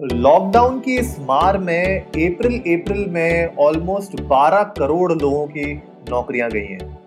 [0.00, 5.74] Lockdown की इस मार में अप्रैल अप्रैल में ऑलमोस्ट 12 करोड़ लोगों की
[6.10, 6.98] नौकरियाँ गई हैं।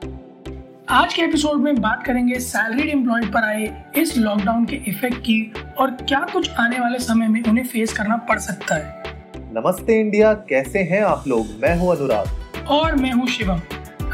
[0.90, 5.54] आज के एपिसोड में बात करेंगे सैलरीड एम्प्लॉय पर आए इस लॉकडाउन के इफ़ेक्ट की
[5.80, 9.16] और क्या कुछ आने वाले समय में उन्हें फेस करना पड़ सकता है।
[9.54, 11.46] नमस्ते इंडिया कैसे हैं आप लोग?
[11.62, 13.62] मैं हूँ अनुराग। और मैं हूँ शिवम।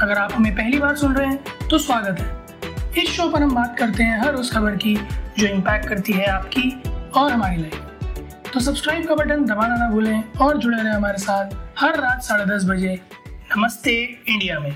[0.02, 3.56] अगर आप हमें पहली बार सुन रहे हैं तो स्वागत है। इस शो पर हम
[3.56, 4.96] बात करते हैं हर उस खबर की
[5.40, 6.72] जो इम्पैक्ट करती है आपकी
[7.16, 7.87] और हमारी लाइफ
[8.54, 12.44] तो सब्सक्राइब का बटन दबाना ना भूलें और जुड़े रहें हमारे साथ हर रात साढ़े
[12.46, 12.94] दस बजे
[13.58, 14.72] नमस्ते इंडिया में।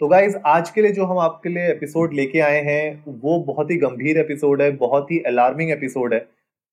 [0.00, 3.70] तो गाइज़ आज के लिए जो हम आपके लिए एपिसोड लेके आए हैं, वो बहुत
[3.70, 6.20] ही गंभीर एपिसोड है, बहुत ही अलार्मिंग एपिसोड है,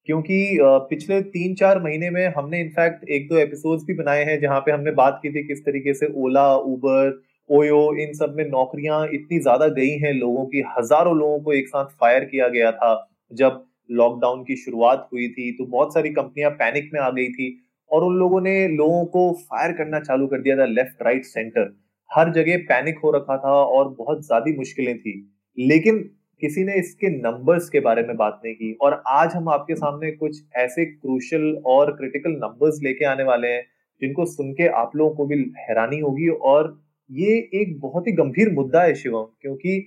[0.07, 4.59] क्योंकि पिछले तीन चार महीने में हमने इनफैक्ट एक दो एपिसोड्स भी बनाए हैं जहाँ
[4.59, 9.03] पे हमने बात की थी किस तरीके से ओला उबर ओयो इन सब में नौकरियाँ
[9.13, 12.93] इतनी ज़्यादा गई हैं लोगों की, हज़ारों लोगों को एक साथ फायर किया गया था,
[13.33, 17.47] जब लॉकडाउन की शुरुआत हुई थी तो बहुत सारी कंपनियाँ पैनिक में आ गई थी
[17.91, 21.73] और उन लोगों ने लोगों को फायर करना चालू कर दिया था लेफ़्ट राइट सेंटर
[22.09, 25.13] हर जगह पैनिक हो रखा था और बहुत ज़्यादा मुश्किलें थी।
[25.57, 25.99] लेकिन
[26.41, 30.11] किसी ने इसके नंबर्स के बारे में बात नहीं की और आज हम आपके सामने
[30.11, 33.63] कुछ ऐसे क्रूशल और क्रिटिकल नंबर्स लेके आने वाले हैं,
[34.01, 36.77] जिनको सुन के आप लोगों को भी हैरानी होगी और
[37.09, 39.85] ये एक बहुत ही गंभीर मुद्दा है शिवम, क्योंकि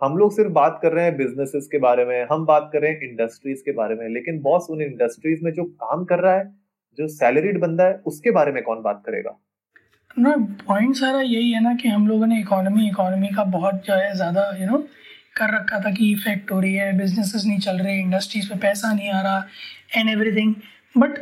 [0.00, 2.90] हम लोग सिर्फ़ बात कर रहे हैं बिजनेसेस के बारे में, हम बात कर रहे
[2.90, 6.44] हैं इंडस्ट्रीज़ के बारे में, लेकिन बॉस उन इंडस्ट्रीज़ में जो काम कर रहा है,
[6.98, 9.38] जो सैलरीड बंदा है, उसके बारे में कौन बात करेगा?
[10.18, 14.14] पॉइंट सारा यही है ना कि हम लोगों ने इकोनॉमी इकोनॉमी का बहुत जो है
[14.16, 14.78] ज़्यादा यू नो
[15.36, 18.92] कर रखा था कि इफ़ेक्ट हो रही है बिजनेसेस नहीं चल रहे इंडस्ट्रीज़ पे पैसा
[18.92, 19.46] नहीं आ रहा
[19.96, 20.54] एंड एवरीथिंग
[20.96, 21.18] बट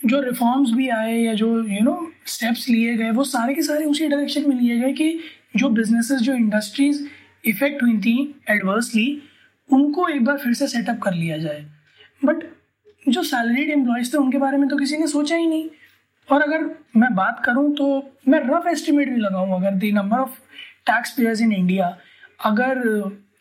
[0.00, 3.84] जो रिफॉर्म्स भी आए या जो यू नो स्टेप्स लिए गए, वो सारे के सारे
[3.84, 5.18] उसी डायरेक्शन में लिए गए कि
[5.56, 7.02] जो बिजनेसेस जो इंडस्ट्रीज़
[7.44, 8.14] इफ़ेक्ट हुई थी
[8.50, 9.22] एडवर्सली
[9.70, 11.64] उनको एक बार फिर से सेटअप कर लिया जाए।
[12.22, 12.44] बट
[13.06, 15.68] जो सैलरीड एम्प्लॉयज़ थे, उनके बारे में तो किसी ने सोचा ही नहीं।
[16.28, 16.64] और अगर
[16.96, 17.86] मैं बात करूँ तो
[18.28, 20.38] मैं रफ एस्टिमेट भी लगाऊँ, अगर the number of
[20.86, 21.96] tax payers in India
[22.44, 22.78] अगर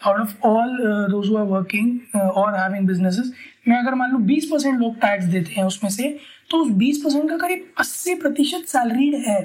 [0.02, 0.78] out of all
[1.12, 3.32] those who are working और हैविंग बिजनेसेस
[3.68, 6.18] मैं अगर मान लूँ बीस परसेंट लोग टैक्स देते हैं उसमें से
[6.50, 9.42] तो उस बीस परसेंट का करीब अस्सी प्रतिशत सैलरीड है।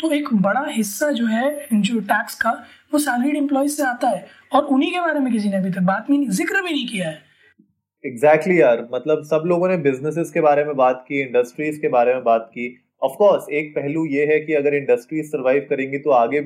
[0.00, 2.50] तो एक बड़ा हिस्सा जो है, जो टैक्स का,
[2.92, 5.80] वो सैलरीड एम्प्लॉयज़ से आता है। और उन्हीं के बारे में किसी ने अभी तक
[5.82, 7.18] बात में ज़िक्र भी नहीं किया है।
[8.04, 11.88] एग्जैक्टली exactly यार। मतलब सब लोगों ने बिजनेसेस के बारे में बात की इंडस्ट्रीज़ के
[11.88, 12.68] बारे में बात की।
[13.02, 16.40] ऑफ़ कोर्स एक पहलू ये है कि अगर इंडस्ट्रीज़ सरवाइव करेंगी तो आगे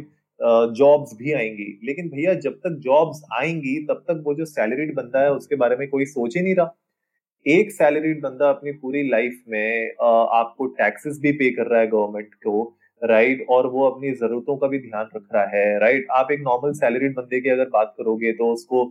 [0.75, 5.21] जॉब्स भी आएँगी। लेकिन भैया, जब तक जॉब्स आएँगी, तब तक वो जो सैलरीड बंदा
[5.21, 6.75] है, उसके बारे में कोई सोच ही नहीं रहा।
[7.47, 12.35] एक सैलरीड बंदा अपनी पूरी लाइफ में आपको टैक्सेस भी पे कर रहा है गवर्नमेंट
[12.35, 16.41] को राइट और वो अपनी जरूरतों का भी ध्यान रख रहा है राइट आप एक
[16.41, 18.85] नॉर्मल सैलरीड बंदे की अगर बात करोगे तो उसको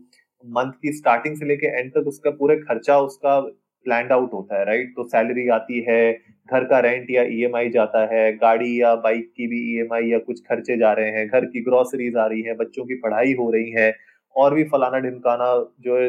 [0.45, 3.39] मंथ की स्टार्टिंग से लेके एंड तक उसका पूरा खर्चा उसका
[3.85, 6.11] प्लान आउट होता है राइट तो सैलरी आती है,
[6.51, 10.11] घर का रेंट या ईएमआई e जाता है, गाड़ी या बाइक की भी ईएमआई e
[10.11, 13.33] या कुछ खर्चे जा रहे हैं, घर की ग्रोसरीज आ रही है, बच्चों की पढ़ाई
[13.33, 13.93] हो रही है,
[14.35, 15.99] और भी फलाना ढिमकाना जो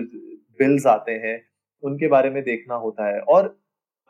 [0.61, 1.41] बिल्स आते हैं,
[1.83, 3.57] उनके बारे में देखना होता है। और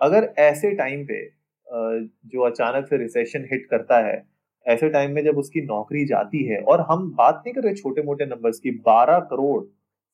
[0.00, 1.22] अगर ऐसे टाइम पे
[1.72, 4.22] जो अचानक से रिसेशन हिट करता है
[4.66, 8.02] ऐसे टाइम में जब उसकी नौकरी जाती है और हम बात नहीं कर रहे छोटे
[8.02, 9.62] मोटे नंबर्स की 12 करोड़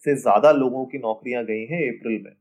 [0.02, 2.32] से ज़्यादा लोगों की नौकरियाँ गई हैं अप्रैल में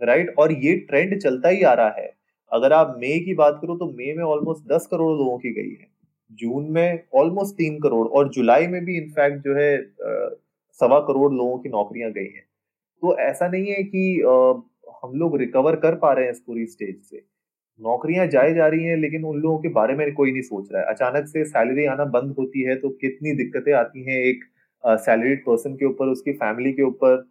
[0.00, 2.12] राइट और ये ट्रेंड चलता ही आ रहा है।
[2.52, 5.70] अगर आप मई की बात करो तो मई में ऑलमोस्ट दस करोड़ लोगों की गई
[5.70, 5.90] है
[6.40, 9.70] जून में ऑलमोस्ट तीन करोड़ और जुलाई में भी इनफैक्ट जो है
[10.80, 12.44] सवा करोड़ लोगों की नौकरियाँ गई हैं।
[13.02, 14.32] तो ऐसा नहीं है कि आ,
[15.02, 17.22] हम लोग रिकवर कर पा रहे हैं इस पूरी स्टेज से।
[17.80, 20.82] नौकरियाँ जाए जा रही हैं, लेकिन उन लोगों के बारे में कोई नहीं सोच रहा
[20.82, 24.44] है। अचानक से सैलरी आना बंद होती है तो कितनी दिक्कतें आती हैं एक
[24.84, 27.24] सैलरीड पर्सन के ऊपर, उसकी फैमिली के ऊपर?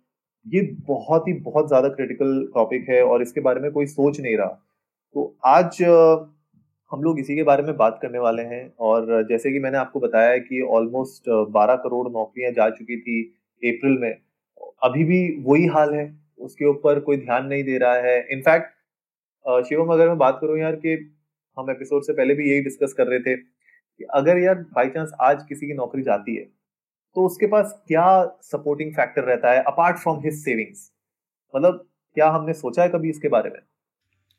[0.46, 4.36] ये बहुत ही, बहुत ज़्यादा क्रिटिकल टॉपिक है और इसके बारे में कोई सोच नहीं
[4.38, 4.60] रहा।
[5.16, 5.82] तो आज
[6.92, 10.00] हम लोग इसी के बारे में बात करने वाले हैं और जैसे कि मैंने आपको
[10.00, 13.22] बताया कि ऑलमोस्ट 12 करोड़ नौकरियाँ जा चुकी थी
[13.64, 14.18] अप्रैल में,
[14.84, 16.06] अभी भी वही हाल है,
[16.40, 18.74] उसके ऊपर कोई ध्यान नहीं दे रहा है। इनफैक्ट
[19.48, 21.14] शिवम, अगर मैं बात करूँ यार कि
[21.58, 25.12] हम एपिसोड से पहले भी यही डिस्कस कर रहे थे कि अगर यार बाई चांस
[25.22, 26.44] आज किसी की नौकरी जाती है
[27.16, 28.06] तो उसके पास क्या
[28.42, 30.92] सपोर्टिंग फैक्टर रहता है अपार्ट फ्रॉम हिज सेविंग्स
[31.56, 33.60] मतलब क्या हमने सोचा है कभी इसके बारे में?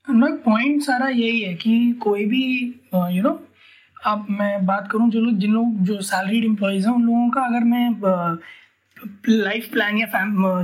[0.07, 2.45] हम पॉइंट सारा यही है कि कोई भी
[2.95, 3.43] यू नो
[4.07, 7.41] अब मैं बात करूँ जो लोग, जिन लोग, जो सैलरीड एम्प्लॉयज़ हैं, उन लोगों का
[7.41, 7.89] अगर मैं
[9.29, 10.07] लाइफ प्लान या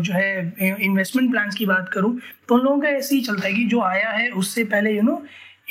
[0.01, 2.19] जो है इन्वेस्टमेंट प्लान की बात करूँ
[2.49, 5.03] तो उन लोगों का ऐसे ही चलता है कि जो आया है, उससे पहले यू
[5.03, 5.23] नो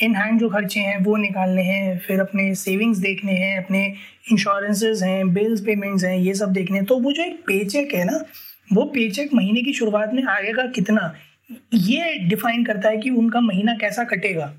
[0.03, 3.95] इन हैंड जो खर्चे हैं, वो निकालने हैं, फिर अपने सेविंग्स देखने हैं, अपने
[4.31, 7.93] इंश्योरेंसेज हैं बिल्स पेमेंट्स हैं, ये सब देखने हैं। तो वो जो एक पे चेक
[7.93, 8.25] है ना,
[8.73, 11.13] वो पे चेक महीने की शुरुआत में आएगा कितना,
[11.73, 14.53] ये डिफाइन करता है कि उनका महीना कैसा कटेगा।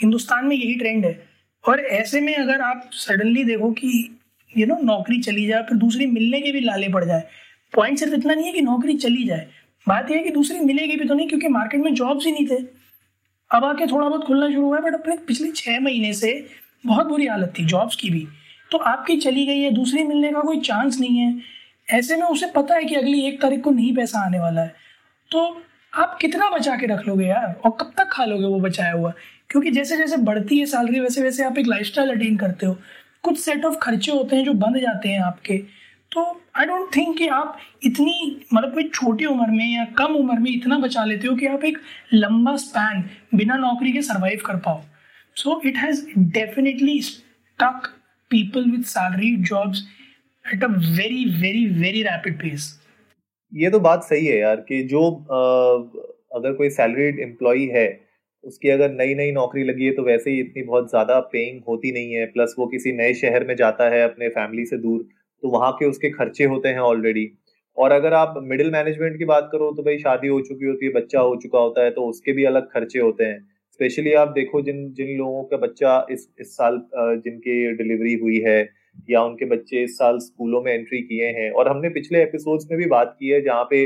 [0.00, 1.26] हिंदुस्तान में यही ट्रेंड है।
[1.68, 4.18] और ऐसे में अगर आप सडनली देखो कि
[4.56, 7.22] यू नो नौकरी चली जाए, फिर दूसरी मिलने के भी लाले पड़ जाए।
[7.74, 9.48] पॉइंट सिर्फ़ इतना नहीं है कि नौकरी चली जाए।
[9.88, 12.46] बात यह है कि दूसरी मिलेगी भी तो नहीं, क्योंकि मार्केट में जॉब्स ही नहीं
[12.46, 12.82] थे।
[13.50, 16.46] अब आके थोड़ा बहुत खुलना शुरू हुआ है बट अपने पिछले छः महीने से
[16.86, 18.28] बहुत बुरी हालत थी जॉब्स की भी।
[18.70, 21.40] तो आपकी चली गई है, दूसरी मिलने का कोई चांस नहीं है।
[21.90, 24.74] ऐसे में उसे पता है कि अगली एक तारीख को नहीं पैसा आने वाला है।
[25.30, 25.62] तो
[25.94, 27.60] आप कितना बचा के रख लोगे यार?
[27.64, 29.12] और कब तक खा लोगे वो बचाया हुआ?
[29.50, 32.78] क्योंकि जैसे जैसे बढ़ती है सैलरी वैसे वैसे आप एक लाइफ अटेन करते हो।
[33.24, 35.56] कुछ सेट ऑफ़ खर्चे होते हैं जो बंद जाते हैं आपके।
[36.12, 36.22] तो
[36.56, 40.50] आई डोंट थिंक कि आप इतनी मतलब कोई छोटी उम्र में या कम उम्र में
[40.50, 41.78] इतना बचा लेते हो कि आप एक
[42.14, 43.04] लंबा स्पैन
[43.34, 44.82] बिना नौकरी के सर्वाइव कर पाओ।
[45.36, 47.86] So it has definitely stuck
[48.30, 49.82] people with salary jobs
[50.44, 52.70] at a very very very rapid pace
[53.52, 55.40] ये तो बात सही है यार कि जो आ,
[56.36, 57.86] अगर कोई सैलरीड एम्प्लॉय है
[58.44, 61.92] उसकी अगर नई नई नौकरी लगी है तो वैसे ही इतनी बहुत ज़्यादा पेइंग होती
[61.92, 65.02] नहीं है प्लस वो किसी नए शहर में जाता है अपने फैमिली से दूर
[65.42, 67.30] तो वहाँ के उसके खर्चे होते हैं ऑलरेडी
[67.76, 70.92] और अगर आप मिडिल मैनेजमेंट की बात करो तो भाई शादी हो चुकी होती है,
[70.92, 73.38] बच्चा हो चुका होता है तो उसके भी अलग खर्चे होते हैं।
[73.72, 78.60] स्पेशली आप देखो जिन जिन लोगों का बच्चा इस इस साल जिनकी डिलीवरी हुई है,
[79.10, 82.78] या उनके बच्चे इस साल स्कूलों में एंट्री किए हैं, और हमने पिछले एपिसोड्स में
[82.78, 83.84] भी बात की है, जहाँ पे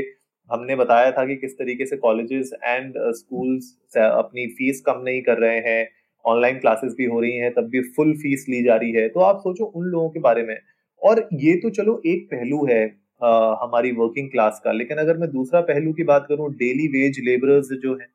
[0.49, 5.37] हमने बताया था कि किस तरीके से कॉलेजेस एंड स्कूल्स अपनी फ़ीस कम नहीं कर
[5.37, 5.87] रहे हैं
[6.25, 9.19] ऑनलाइन क्लासेस भी हो रही हैं तब भी फुल फ़ीस ली जा रही है। तो
[9.19, 10.57] आप सोचो उन लोगों के बारे में।
[11.01, 12.83] और ये तो चलो एक पहलू है
[13.21, 13.29] आ,
[13.63, 17.69] हमारी वर्किंग क्लास का। लेकिन अगर मैं दूसरा पहलू की बात करूँ डेली वेज लेबरर्स
[17.83, 18.07] जो है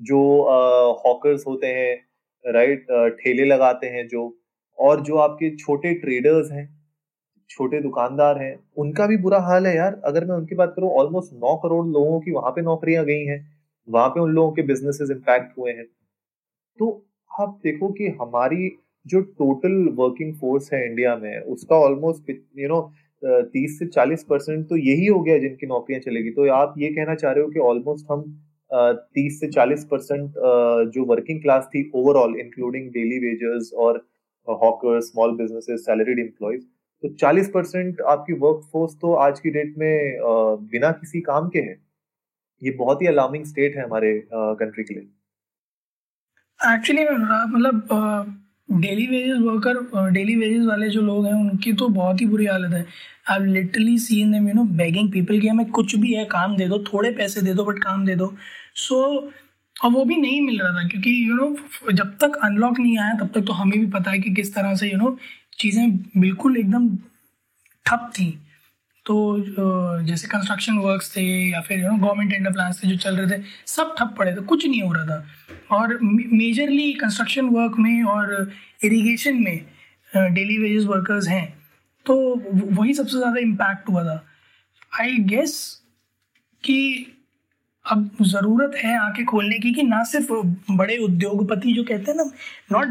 [0.00, 0.20] जो
[1.06, 2.86] हॉकर्स होते हैं राइट
[3.20, 4.22] ठेले लगाते हैं जो
[4.78, 6.66] और जो आपके छोटे ट्रेडर्स हैं
[7.50, 11.32] छोटे दुकानदार हैं, उनका भी बुरा हाल है यार। अगर मैं उनकी बात करूँ ऑलमोस्ट
[11.36, 13.40] नौ करोड़ लोगों की वहाँ पे नौकरियाँ गई हैं,
[13.88, 15.84] वहाँ पे उन लोगों के बिजनेसेस इम्पैक्ट हुए हैं।
[16.78, 16.90] तो
[17.30, 18.70] आप देखो कि हमारी
[19.06, 22.80] जो टोटल वर्किंग फोर्स है इंडिया में, उसका ऑलमोस्ट यू नो
[23.22, 27.14] तीस से चालीस परसेंट तो यही हो गया जिनकी नौकरियाँ चलेगी। तो आप ये कहना
[27.14, 28.22] चाह रहे हो कि ऑलमोस्ट हम
[29.14, 30.32] तीस से चालीस परसेंट
[30.94, 34.04] जो वर्किंग क्लास थी ओवरऑल इंक्लूडिंग डेली वेजर्स और
[34.48, 36.62] hawker small businesses salaried employees
[37.02, 40.18] तो 40 परसेंट आपकी वर्क फोर्स तो आज की डेट में
[40.72, 41.76] बिना किसी काम के है।
[42.62, 45.08] ये बहुत ही अलार्मिंग स्टेट है हमारे कंट्री के लिए।
[46.74, 48.38] एक्चुअली मतलब
[48.80, 52.72] daily wages worker daily wages वाले जो लोग हैं उनकी तो बहुत ही बुरी हालत
[52.74, 52.84] है।
[53.30, 56.66] I literally seen them you know begging people कि हमें कुछ भी है काम दे
[56.68, 58.32] दो थोड़े पैसे दे दो बट काम दे दो।
[58.76, 59.32] सो so,
[59.76, 62.78] और वो भी नहीं मिल रहा था क्योंकि यू you नो know, जब तक अनलॉक
[62.78, 65.02] नहीं आया तब तक तो हमें भी पता है कि किस तरह से यू you
[65.02, 65.18] नो know,
[65.60, 66.88] चीज़ें बिल्कुल एकदम
[67.86, 68.30] ठप थी।
[69.06, 69.16] तो
[70.06, 73.26] जैसे कंस्ट्रक्शन वर्क्स थे या फिर you know government tender plan थे जो चल रहे
[73.30, 78.02] थे, सब ठप पड़े थे, कुछ नहीं हो रहा था। और मेजरली कंस्ट्रक्शन वर्क में
[78.04, 78.50] और
[78.84, 81.46] इरिगेशन में डेली वेजेस वर्कर्स हैं।
[82.06, 82.14] तो
[82.72, 84.24] वही सबसे ज़्यादा इम्पैक्ट हुआ था।
[85.00, 85.56] आई गेस
[86.64, 87.06] कि
[87.86, 90.32] अब ज़रूरत है आके खोलने की कि ना सिर्फ़
[90.76, 92.24] बड़े उद्योगपति जो कहते हैं ना
[92.72, 92.88] not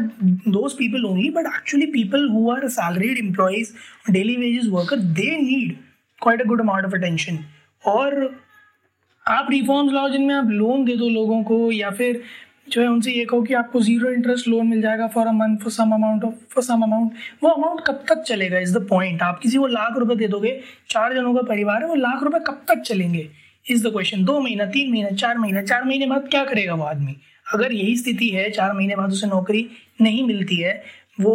[0.48, 3.72] those people only but actually people who are salaried employees
[4.12, 5.76] daily wages worker they need
[6.22, 7.38] quite a good amount of attention
[7.84, 8.18] और
[9.24, 12.22] आप रिफॉर्म्स लाओ जिनमें आप लोन दे दो लोगों को, या फिर
[12.70, 15.58] जो है उनसे ये कहो कि आपको ज़ीरो इंटरेस्ट लोन मिल जाएगा for a month
[15.58, 19.22] for some amount of for some amount वो अमाउंट कब तक चलेगा इज़ द पॉइंट
[19.22, 22.38] आप किसी को लाख रुपए दे दोगे, चार जनों का परिवार है, वो लाख रुपए
[22.46, 23.28] कब तक चलेंगे?
[23.66, 26.84] इज़ द क्वेश्चन दो महीना, तीन महीना, चार महीना, चार महीने बाद क्या करेगा वो
[26.84, 27.16] आदमी?
[27.46, 29.66] अगर यही स्थिति है, चार महीने बाद उसे नौकरी
[30.00, 30.82] नहीं मिलती है,
[31.20, 31.34] वो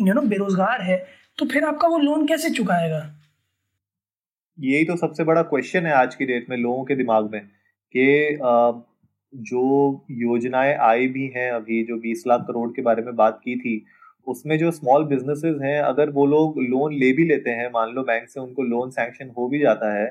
[0.00, 0.96] यू नो बेरोजगार है
[1.38, 2.98] तो फिर आपका वो लोन कैसे चुकाएगा?
[4.58, 8.38] यही तो सबसे बड़ा क्वेश्चन है आज की डेट में, लोगों के दिमाग में, कि
[9.32, 13.56] जो योजनाएँ आई भी हैं अभी, जो 20 लाख करोड़ के बारे में बात की
[13.56, 13.84] थी,
[14.26, 18.02] उसमें जो स्मॉल बिजनेसेस हैं, अगर वो लोग लोन ले भी लेते हैं, मान लो
[18.02, 20.06] बैंक से उनको लोन सैंक्शन हो भी जाता है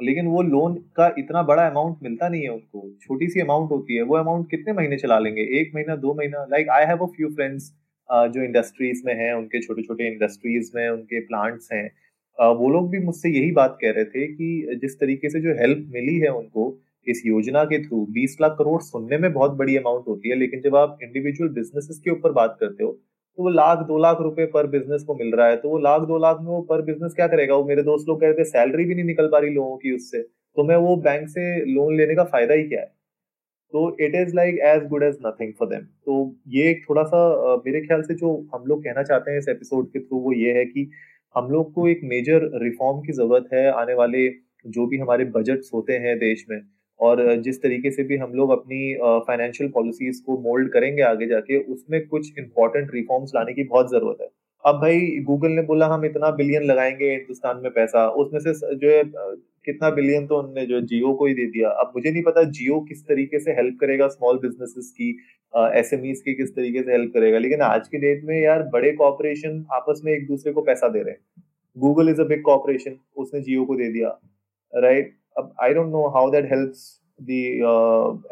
[0.00, 3.96] लेकिन वो लोन का इतना बड़ा अमाउंट मिलता नहीं है उनको। छोटी सी अमाउंट होती
[3.96, 5.42] है, वो अमाउंट कितने महीने चला लेंगे?
[5.60, 6.44] एक महीना, दो महीना?
[6.50, 7.72] Like I have a few friends
[8.08, 11.86] जो इंडस्ट्रीज़ में हैं, उनके छोटे छोटे इंडस्ट्रीज़ में, उनके प्लांट्स हैं।
[12.38, 15.86] वो लोग भी मुझसे यही बात कह रहे थे कि जिस तरीके से जो हेल्प
[15.94, 16.64] मिली है उनको,
[17.06, 20.60] इस योजना के थ्रू 20 लाख करोड़ सुनने में बहुत बड़ी अमाउंट होती है, लेकिन
[20.60, 22.98] जब आप इंडिविजुअल बिजनेसेस के ऊपर बात करते हो
[23.38, 26.00] तो वो लाख, दो लाख रुपए पर बिज़नेस को मिल रहा है तो वो लाख,
[26.02, 27.54] दो लाख में वो पर बिज़नेस क्या करेगा?
[27.56, 29.94] वो मेरे दोस्त लोग कह रहे थे सैलरी भी नहीं निकल पा रही लोगों की
[29.96, 30.20] उससे।
[30.56, 32.86] तो मैं वो बैंक से लोन लेने का फ़ायदा ही क्या है?
[33.72, 36.14] तो it is like as good as nothing for them तो
[36.48, 37.20] ये एक थोड़ा सा
[37.66, 40.52] मेरे ख्याल से जो हम लोग कहना चाहते हैं इस एपिसोड के थ्रू वो ये
[40.58, 40.90] है कि
[41.34, 44.28] हम लोग को एक मेजर रिफॉर्म की ज़रूरत है आने वाले
[44.66, 46.60] जो भी हमारे बजट्स होते हैं देश में।
[47.00, 48.94] और जिस तरीके से भी हम लोग अपनी
[49.26, 54.18] फाइनेंशियल पॉलिसीज़ को मोल्ड करेंगे आगे जाके, उसमें कुछ इंपॉर्टेंट रिफॉर्म्स लाने की बहुत ज़रूरत
[54.20, 54.28] है।
[54.64, 58.90] अब भाई गूगल ने बोला हम इतना बिलियन लगाएँगे हिंदुस्तान में पैसा, उसमें से जो
[58.90, 59.02] है
[59.66, 62.80] कितना बिलियन तो उनने जो जियो को ही दे दिया। अब मुझे नहीं पता जियो
[62.80, 65.10] किस तरीके से हेल्प करेगा स्मॉल बिजनेसेस की
[65.78, 68.92] एस एम की किस तरीके से हेल्प करेगा, लेकिन आज के डेट में यार बड़े
[68.94, 71.42] कॉपरेशन आपस में एक दूसरे को पैसा दे रहे हैं।
[71.76, 72.48] गूगल इज़ अ बिग
[73.16, 74.08] उसने जियो को दे दिया
[74.72, 76.82] राइट अब I don't know how that helps
[77.22, 77.42] the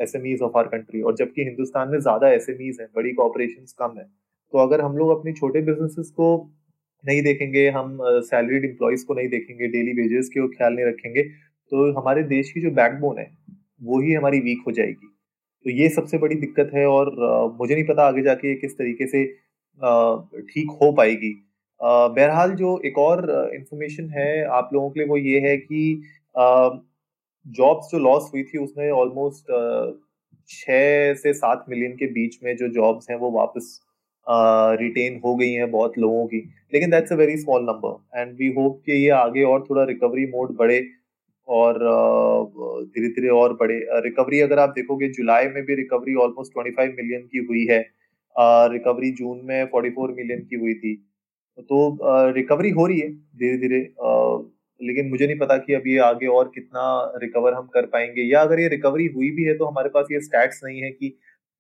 [0.02, 2.86] S M ease of our country और जबकि हिंदुस्तान में ज़्यादा एस एम ईज है
[2.96, 6.28] बड़ी कॉपरेशन कम है तो अगर हम लोग अपने छोटे बिजनेसेस को
[7.04, 11.22] नहीं देखेंगे हम सैलरीड uh, एम्प्लॉयज़ को नहीं देखेंगे डेली वेजेस के ख्याल नहीं रखेंगे
[11.22, 13.30] तो हमारे देश की जो बैकबोन है
[13.82, 15.08] वो ही हमारी वीक हो जाएगी।
[15.66, 18.78] तो ये सबसे बड़ी दिक्कत है और uh, मुझे नहीं पता आगे जाके ये किस
[18.78, 19.40] तरीके से ठीक
[19.80, 21.32] uh, ठीक हो पाएगी।
[21.80, 25.82] Uh, बहरहाल जो एक और इंफॉर्मेशन है आप लोगों के लिए वो ये है कि
[27.46, 29.44] जॉब्स जो लॉस हुई थी, उसमें ऑलमोस्ट
[30.48, 33.80] छः से सात मिलियन के बीच में जो जॉब्स हैं, वो वापस
[34.80, 36.38] रिटेन हो गई हैं बहुत लोगों की।
[36.74, 40.26] लेकिन that's a very small number and we hope कि ये आगे और थोड़ा रिकवरी
[40.26, 40.84] मोड बढ़े
[41.48, 41.78] और
[42.86, 46.94] धीरे धीरे और बढ़े। रिकवरी अगर आप देखोगे जुलाई में भी recovery almost twenty five
[46.98, 47.80] million की हुई है।
[48.72, 50.94] रिकवरी जून में फोर्टी फोर मिलियन की हुई थी।
[51.58, 51.98] तो
[52.32, 53.80] रिकवरी हो रही है धीरे धीरे
[54.82, 56.84] लेकिन मुझे नहीं पता कि अब ये आगे और कितना
[57.16, 60.20] रिकवर हम कर पाएँगे। या अगर ये रिकवरी हुई भी है तो हमारे पास ये
[60.20, 61.14] स्टैट्स नहीं है कि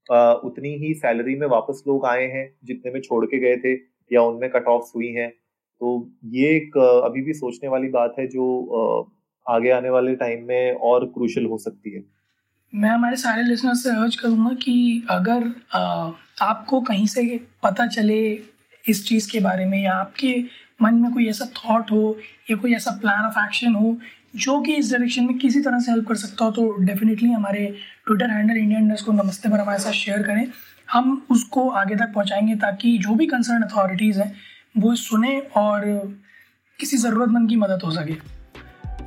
[0.06, 3.72] आ, उतनी ही सैलरी में वापस लोग आए हैं जितने में छोड़ के गए थे
[4.10, 5.28] या उनमें कट ऑफ़ हुई हैं।
[5.80, 5.90] तो
[6.32, 8.46] ये एक अभी भी सोचने वाली बात है जो
[9.46, 12.02] आगे आने वाले टाइम में और क्रूशल हो सकती है।
[12.72, 14.74] मैं हमारे सारे लिसनर से अर्ज़ करूँगा कि
[15.10, 15.50] अगर
[16.42, 18.20] आपको कहीं से पता चले
[18.84, 20.32] इस चीज़ के बारे में या आपके
[20.82, 22.16] मन में कोई ऐसा थॉट हो,
[22.50, 23.96] या कोई ऐसा प्लान ऑफ़ एक्शन हो,
[24.36, 27.64] जो कि इस डायरेक्शन में किसी तरह से हेल्प कर सकता हो तो डेफिनेटली हमारे
[28.06, 30.46] ट्विटर हैंडल इंडियन इंडस्ट को नमस्ते पर हमारे साथ शेयर करें।
[30.92, 34.32] हम उसको आगे तक पहुंचाएँगे ताकि जो भी कंसर्न अथॉरिटीज़ हैं,
[34.78, 35.84] वो सुने और
[36.78, 38.16] किसी ज़रूरतमंद की मदद हो सके।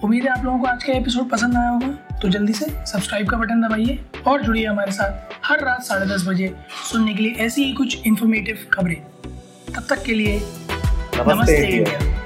[0.04, 3.30] उम्मीद है आप लोगों को आज का एपिसोड पसंद आया होगा तो जल्दी से सब्सक्राइब
[3.30, 6.54] का बटन दबाइए और जुड़िए हमारे साथ हर रात साढ़े दस बजे
[6.92, 9.02] सुनने के लिए ऐसी ही कुछ इन्फॉर्मेटिव खबरें।
[9.76, 10.40] तब तक के लिए
[11.18, 12.25] नमस्ते, नमस्ते इंडिया